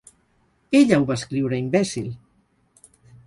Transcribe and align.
Ella 0.79 0.97
ho 1.01 1.03
va 1.11 1.17
escriure, 1.21 1.59
imbècil. 1.65 2.09